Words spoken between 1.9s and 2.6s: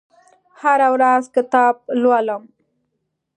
لولم